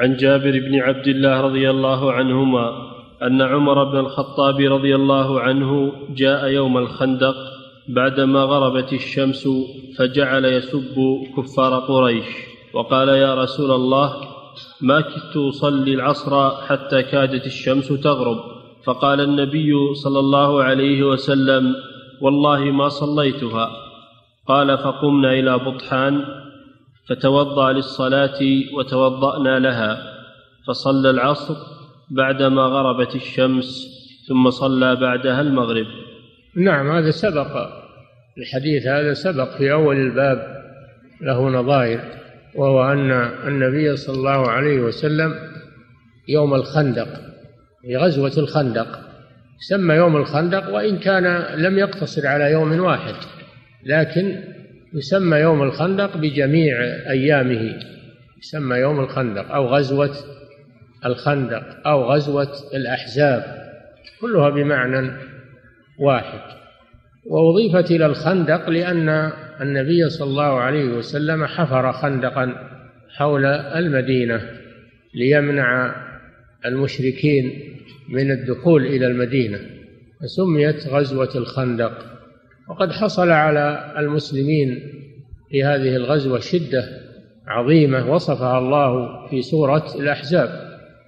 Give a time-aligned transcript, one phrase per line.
[0.00, 2.90] عن جابر بن عبد الله رضي الله عنهما
[3.22, 7.36] أن عمر بن الخطاب رضي الله عنه جاء يوم الخندق
[7.88, 9.48] بعدما غربت الشمس
[9.98, 10.96] فجعل يسب
[11.36, 12.26] كفار قريش
[12.74, 14.12] وقال يا رسول الله
[14.80, 18.38] ما كدت أصلي العصر حتى كادت الشمس تغرب
[18.84, 21.74] فقال النبي صلى الله عليه وسلم
[22.20, 23.70] والله ما صليتها
[24.48, 26.24] قال فقمنا إلى بطحان
[27.10, 28.38] فتوضأ للصلاة
[28.74, 29.98] وتوضأنا لها
[30.68, 31.56] فصلى العصر
[32.10, 33.86] بعدما غربت الشمس
[34.28, 35.86] ثم صلى بعدها المغرب.
[36.56, 37.80] نعم هذا سبق.
[38.38, 40.60] الحديث هذا سبق في أول الباب
[41.20, 42.00] له نظائر
[42.54, 43.10] وهو أن
[43.48, 45.34] النبي صلى الله عليه وسلم
[46.28, 47.08] يوم الخندق
[47.82, 48.98] في غزوة الخندق
[49.68, 51.24] سمى يوم الخندق وإن كان
[51.56, 53.14] لم يقتصر على يوم واحد
[53.86, 54.44] لكن
[54.94, 56.76] يسمى يوم الخندق بجميع
[57.10, 57.74] أيامه.
[58.38, 60.16] يسمى يوم الخندق أو غزوة
[61.06, 63.70] الخندق أو غزوة الأحزاب
[64.20, 65.10] كلها بمعنى
[65.98, 66.40] واحد.
[67.26, 72.54] وأضيفت إلى الخندق لأن النبي صلى الله عليه وسلم حفر خندقا
[73.16, 74.50] حول المدينة
[75.14, 75.94] ليمنع
[76.66, 77.76] المشركين
[78.08, 79.58] من الدخول إلى المدينة
[80.20, 82.19] فسميت غزوة الخندق.
[82.70, 84.80] وقد حصل على المسلمين
[85.50, 86.84] في هذه الغزوة شدة
[87.46, 90.48] عظيمة وصفها الله في سورة الأحزاب.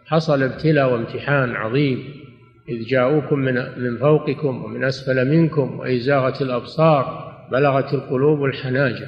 [0.06, 2.04] حصل ابتلاء وامتحان عظيم
[2.68, 9.06] إذ جاءوكم من من فوقكم ومن أسفل منكم وإذ زاغت الأبصار بلغت القلوب الحناجر.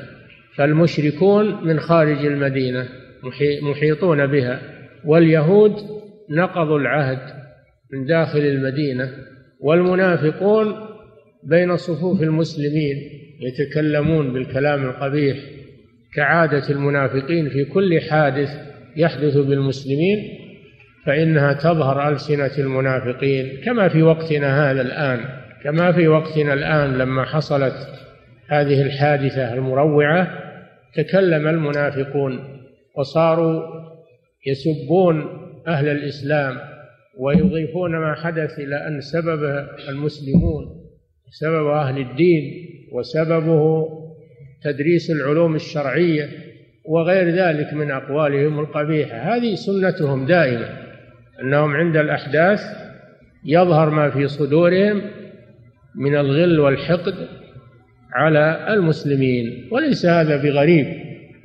[0.57, 2.89] فالمشركون من خارج المدينة
[3.63, 4.61] محيطون بها
[5.05, 5.77] واليهود
[6.31, 7.19] نقضوا العهد
[7.93, 9.11] من داخل المدينة
[9.61, 10.94] والمنافقون
[11.45, 12.97] بين صفوف المسلمين
[13.41, 15.37] يتكلمون بالكلام القبيح
[16.15, 18.51] كعادة المنافقين في كل حادث
[18.97, 20.29] يحدث بالمسلمين
[21.07, 25.21] فإنها تظهر ألسنة المنافقين كما في وقتنا هذا الآن
[25.65, 27.75] كما في وقتنا الآن لما حصلت
[28.49, 30.29] هذه الحادثة المروعة
[30.95, 32.61] تكلم المنافقون
[32.97, 33.63] وصاروا
[34.47, 35.27] يسبون
[35.69, 36.59] أهل الإسلام
[37.19, 40.84] ويضيفون ما حدث إلى أن سبب المسلمون
[41.41, 43.89] سبب أهل الدين وسببه
[44.63, 46.29] تدريس العلوم الشرعية
[46.85, 49.17] وغير ذلك من أقوالهم القبيحة.
[49.17, 50.69] هذه سنتهم دائما
[51.43, 52.61] أنهم عند الأحداث
[53.45, 55.03] يظهر ما في صدورهم
[55.95, 57.15] من الغل والحقد
[58.13, 60.87] على المسلمين وليس هذا بغريب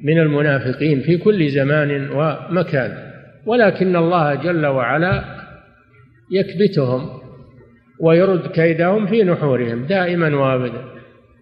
[0.03, 2.97] من المنافقين في كل زمان ومكان
[3.45, 5.23] ولكن الله جل وعلا
[6.31, 7.28] يكبتهم
[7.99, 10.83] ويرد كيدهم في نحورهم دائما وابدا.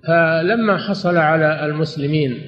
[0.08, 2.42] فلما حصل على المسلمين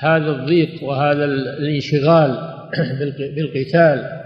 [0.00, 2.58] هذا الضيق وهذا الانشغال
[3.36, 4.18] بالقتال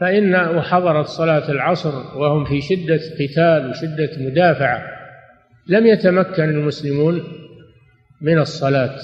[0.00, 4.82] فإن وحضرت صلاة العصر وهم في شدة قتال وشدة مدافعة
[5.68, 7.22] لم يتمكن المسلمون
[8.20, 8.96] من الصلاة.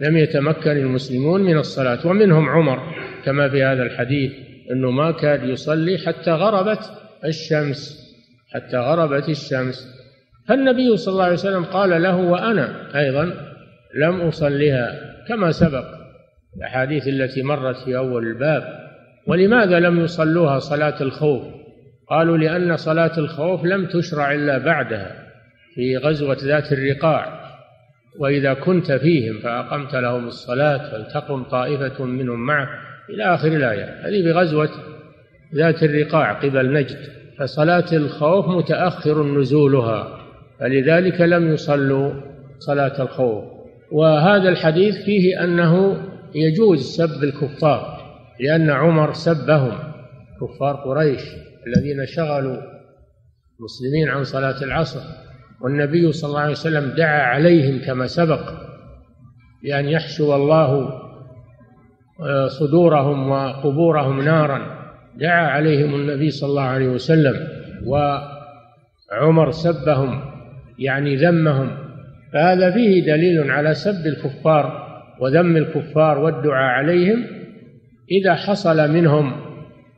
[0.00, 2.06] لم يتمكن المسلمون من الصلاة.
[2.06, 2.94] ومنهم عمر
[3.24, 4.32] كما في هذا الحديث
[4.72, 6.90] أنه ما كاد يصلي حتى غربت
[7.24, 8.05] الشمس.
[8.56, 9.96] حتى غربت الشمس.
[10.48, 13.34] فالنبي صلى الله عليه وسلم قال له وأنا أيضا
[13.94, 15.84] لم أصلها كما سبق.
[16.56, 18.62] الأحاديث التي مرت في أول الباب.
[19.26, 21.42] ولماذا لم يصلوها صلاة الخوف؟
[22.08, 25.26] قالوا لأن صلاة الخوف لم تشرع إلا بعدها
[25.74, 27.46] في غزوة ذات الرقاع.
[28.18, 32.68] وإذا كنت فيهم فأقمت لهم الصلاة فلتقم طائفة منهم معك
[33.10, 33.84] إلى آخر الآية.
[33.84, 34.68] هذه في غزوة
[35.54, 37.25] ذات الرقاع قبل نجد.
[37.38, 40.18] فصلاة الخوف متأخر نزولها
[40.60, 42.10] فلذلك لم يصلوا
[42.58, 43.44] صلاة الخوف.
[43.92, 46.02] وهذا الحديث فيه أنه
[46.34, 47.96] يجوز سب الكفار
[48.40, 49.72] لأن عمر سبهم
[50.40, 51.22] كفار قريش
[51.66, 52.56] الذين شغلوا
[53.60, 55.00] المسلمين عن صلاة العصر.
[55.60, 58.52] والنبي صلى الله عليه وسلم دعا عليهم كما سبق
[59.62, 61.00] بأن يحشو الله
[62.48, 64.75] صدورهم وقبورهم نارا.
[65.18, 67.48] دعا عليهم النبي صلى الله عليه وسلم
[67.86, 70.20] وعمر سبهم
[70.78, 71.70] يعني ذمهم.
[72.32, 74.86] فهذا فيه دليل على سب الكفار
[75.20, 77.24] وذم الكفار والدعاء عليهم
[78.10, 79.32] إذا حصل منهم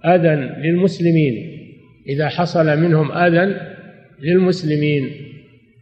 [0.06, 1.58] أذى للمسلمين.
[2.08, 3.60] إذا حصل منهم أذى
[4.22, 5.10] للمسلمين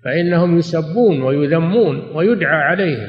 [0.04, 3.08] فإنهم يسبون ويذمون ويدعى عليهم.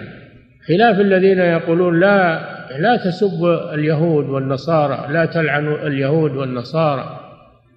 [0.68, 7.20] خلاف الذين يقولون لا لا تسبوا اليهود والنصارى لا تلعنوا اليهود والنصارى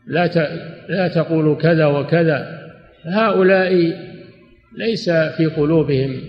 [0.07, 0.31] لا
[0.89, 2.61] لا تقولوا كذا وكذا.
[3.05, 3.93] هؤلاء
[4.79, 6.21] ليس في قلوبهم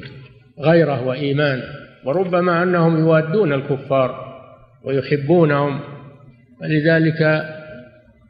[0.59, 1.63] غيرة وإيمان
[2.05, 4.37] وربما أنهم يوادون الكفار
[4.83, 5.79] ويحبونهم
[6.61, 7.45] ولذلك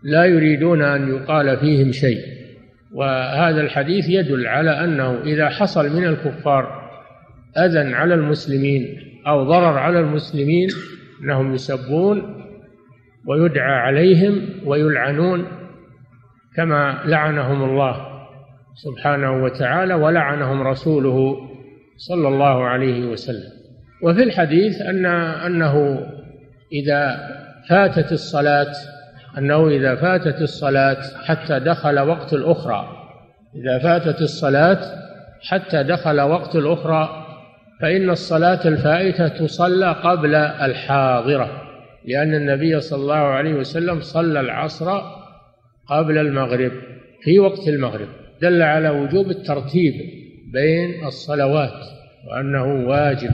[0.04, 2.22] لا يريدون أن يقال فيهم شيء.
[2.94, 6.81] وهذا الحديث يدل على أنه إذا حصل من الكفار
[7.58, 10.70] أذى على المسلمين أو ضرر على المسلمين
[11.24, 12.46] أنهم يسبون
[13.28, 15.48] ويدعى عليهم ويلعنون
[16.56, 18.08] كما لعنهم الله
[18.76, 21.38] سبحانه وتعالى ولعنهم رسوله
[21.98, 23.52] صلى الله عليه وسلم.
[24.04, 26.06] وفي الحديث أن أنه
[26.74, 27.18] إذا
[27.70, 28.74] فاتت الصلاة
[29.38, 32.88] أنه إذا فاتت الصلاة حتى دخل وقت الأخرى
[33.56, 34.80] إذا فاتت الصلاة
[35.50, 37.21] حتى دخل وقت الأخرى
[37.82, 41.62] فإن الصلاة الفائتة تصلى قبل الحاضرة
[42.06, 45.02] لأن النبي صلى الله عليه وسلم صلى العصر
[45.88, 46.72] قبل المغرب
[47.24, 48.08] في وقت المغرب
[48.42, 49.94] دل على وجوب الترتيب
[50.54, 51.86] بين الصلوات
[52.30, 53.32] وأنه واجب.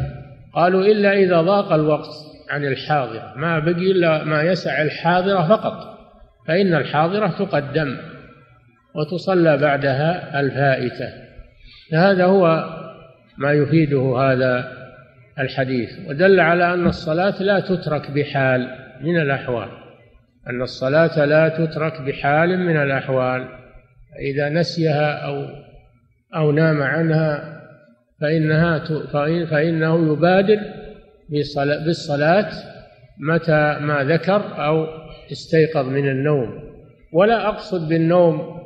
[0.53, 2.09] قالوا إلا إذا ضاق الوقت
[2.49, 5.97] عن الحاضرة ما بقي إلا ما يسع الحاضرة فقط
[6.47, 7.97] فإن الحاضرة تقدم
[8.95, 11.09] وتصلى بعدها الفائتة.
[11.93, 12.76] هذا هو
[13.37, 14.71] ما يفيده هذا
[15.39, 15.89] الحديث.
[16.09, 18.67] ودل على أن الصلاة لا تترك بحال
[19.01, 19.69] من الأحوال.
[20.49, 23.47] أن الصلاة لا تترك بحال من الأحوال.
[24.19, 25.47] إذا نسيها أو
[26.35, 27.61] أو نام عنها
[28.21, 28.79] فإنها
[29.45, 30.59] فإنه يبادر
[31.85, 32.49] بالصلاة
[33.19, 34.87] متى ما ذكر أو
[35.31, 36.67] استيقظ من النوم.
[37.13, 38.57] ولا أقصد بالنوم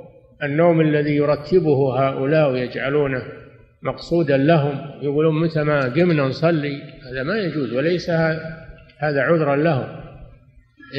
[0.44, 3.24] النوم الذي يرتبه هؤلاء ويجعلونه
[3.84, 6.82] مقصودا لهم يقولون متى ما قمنا نصلي؟
[7.12, 8.10] هذا ما يجوز وليس
[9.00, 9.88] هذا عذرا لهم.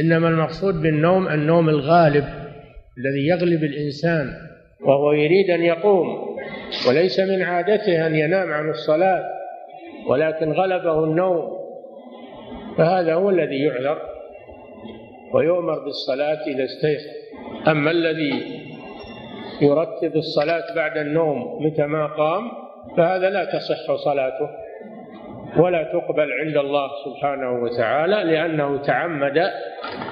[0.01, 2.25] إنما المقصود بالنوم النوم الغالب
[2.99, 4.33] الذي يغلب الإنسان
[4.81, 6.07] وهو يريد أن يقوم
[6.89, 9.25] وليس من عادته أن ينام عن الصلاة
[10.09, 11.63] ولكن غلبه النوم.
[12.79, 13.99] فهذا هو الذي يعذر
[15.35, 17.23] ويؤمر بالصلاة إذا استيقظ.
[17.69, 18.63] أما الذي
[19.61, 22.51] يرتب الصلاة بعد النوم متى ما قام
[22.97, 24.49] فهذا لا تصح صلاته
[25.57, 29.39] ولا تقبل عند الله سبحانه وتعالى لأنه تعمد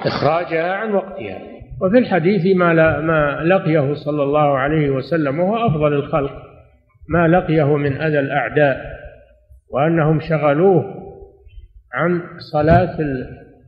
[0.05, 1.39] إخراجها عن وقتها.
[1.81, 6.31] وفي الحديث ما ما لقيه صلى الله عليه وسلم وهو أفضل الخلق
[7.09, 8.77] ما لقيه من أذى الأعداء
[9.73, 10.83] وأنهم شغلوه
[11.93, 12.21] عن
[12.53, 12.97] صلاة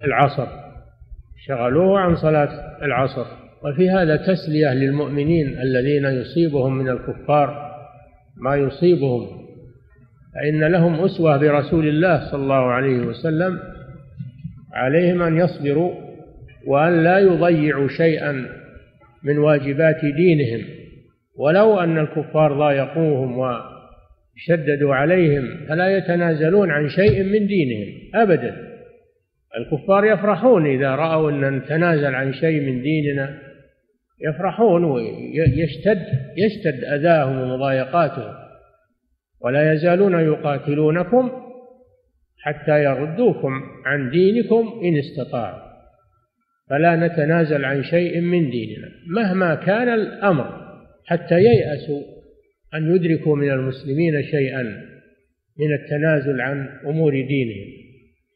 [0.03, 0.47] العصر
[1.47, 2.49] شغلوه عن صلاة
[2.81, 3.25] العصر.
[3.63, 7.72] وفي هذا تسلية للمؤمنين الذين يصيبهم من الكفار
[8.37, 9.43] ما يصيبهم
[10.35, 13.59] فإن لهم أسوة برسول الله صلى الله عليه وسلم
[14.73, 15.93] عليهم أن يصبروا
[16.67, 18.45] وأن لا يضيعوا شيئا
[19.23, 20.65] من واجبات دينهم.
[21.35, 28.55] ولو أن الكفار ضايقوهم وشددوا عليهم فلا يتنازلون عن شيء من دينهم أبدا.
[29.57, 33.39] الكفار يفرحون إذا رأوا أن نتنازل عن شيء من ديننا.
[34.23, 36.05] يفرحون ويشتد
[36.37, 38.33] يشتد أذاهم ومضايقاتهم
[39.41, 41.31] ولا يزالون يقاتلونكم
[42.39, 45.73] حتى يردوكم عن دينكم إن استطاعوا.
[46.69, 50.63] فلا نتنازل عن شيء من ديننا مهما كان الأمر
[51.05, 52.01] حتى ييأسوا
[52.73, 54.63] أن يدركوا من المسلمين شيئا
[55.59, 57.83] من التنازل عن أمور دينهم.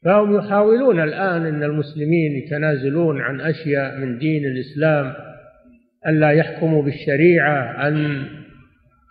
[0.04, 5.27] فهم يحاولون الآن أن المسلمين يتنازلون عن أشياء من دين الإسلام
[6.06, 8.26] ألا يحكموا بالشريعة أن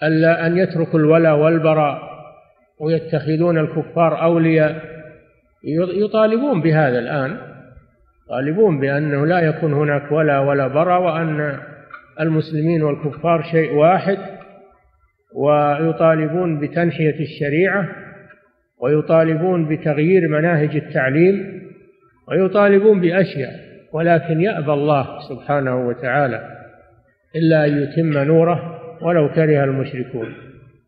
[0.04, 2.02] ألا أن يتركوا الولاء والبراء
[2.80, 4.98] ويتخذون الكفار أولياء.
[6.04, 7.38] يطالبون بهذا الآن
[8.26, 11.60] يطالبون بأنه لا يكون هناك ولا ولا براء وأن
[12.20, 14.18] المسلمين والكفار شيء واحد.
[15.36, 17.88] ويطالبون بتنحية الشريعة
[18.82, 21.62] ويطالبون بتغيير مناهج التعليم
[22.28, 23.52] ويطالبون بأشياء
[23.94, 26.57] ولكن يأبى الله سبحانه وتعالى
[27.36, 30.34] إلا أن يتم نوره ولو كره المشركون.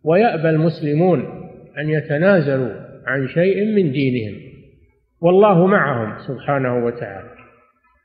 [0.04, 1.20] ويأبى المسلمون
[1.78, 2.74] أن يتنازلوا
[3.08, 4.42] عن شيء من دينهم.
[5.22, 7.30] والله معهم سبحانه وتعالى.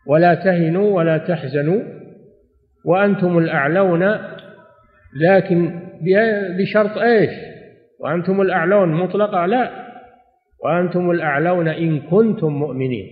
[0.07, 1.81] ولا تهنوا ولا تحزنوا
[2.85, 4.03] وأنتم الأعلون
[5.21, 5.81] لكن
[6.59, 7.31] بشرط إيش؟
[8.01, 9.71] وأنتم الأعلون مطلقة؟ لا.
[10.65, 13.07] وأنتم الأعلون إن كنتم مؤمنين.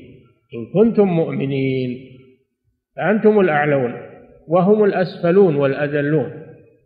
[0.55, 1.99] إن كنتم مؤمنين
[2.97, 4.12] فأنتم الأعلون.
[4.49, 6.31] وهم الأسفلون والأذلون.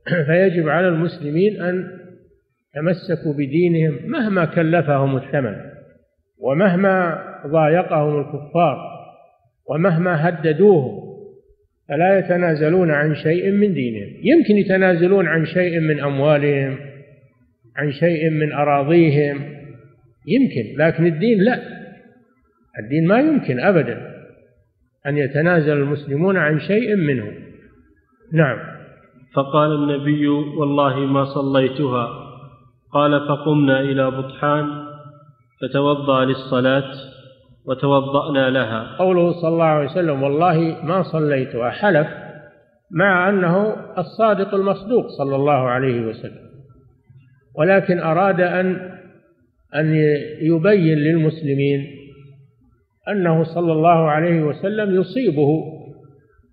[0.27, 1.91] فيجب على المسلمين أن
[2.75, 5.57] تمسكوا بدينهم مهما كلفهم الثمن
[6.39, 8.77] ومهما ضايقهم الكفار
[9.71, 11.07] ومهما هددوهم.
[11.89, 14.09] فلا يتنازلون عن شيء من دينهم.
[14.23, 16.79] يمكن يتنازلون عن شيء من أموالهم
[17.77, 19.41] عن شيء من أراضيهم.
[20.27, 21.63] يمكن لكن الدين لا.
[22.79, 24.17] الدين ما يمكن أبدا
[25.07, 27.33] أن يتنازل المسلمون عن شيء منه.
[28.33, 28.59] نعم.
[29.35, 32.09] فقال النبي والله ما صليتها.
[32.93, 34.67] قال فقمنا إلى بطحان
[35.61, 36.93] فتوضأ للصلاة
[37.67, 38.97] وتوضأنا لها.
[38.99, 42.07] قوله صلى الله عليه وسلم والله ما صليتها حلف
[42.91, 46.47] مع أنه الصادق المصدوق صلى الله عليه وسلم.
[47.59, 48.97] ولكن أراد أن
[49.75, 49.95] أن
[50.41, 51.87] يبين للمسلمين
[53.09, 55.63] أنه صلى الله عليه وسلم يصيبه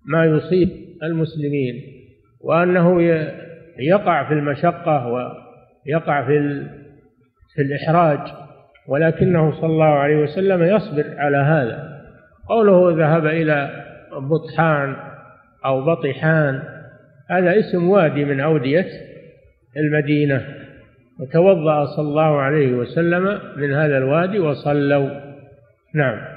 [0.06, 1.82] ما يصيب المسلمين
[2.40, 3.02] وأنه
[3.78, 6.66] يقع في المشقة ويقع في
[7.54, 8.18] في الإحراج
[8.88, 11.94] ولكنه صلى الله عليه وسلم يصبر على هذا.
[12.48, 14.96] قوله ذهب إلى بطحان
[15.64, 16.62] أو بطحان
[17.30, 18.86] هذا اسم وادي من أودية
[19.76, 20.46] المدينة
[21.20, 25.10] وتوضأ صلى الله عليه وسلم من هذا الوادي وصلوا.
[25.94, 26.33] نعم.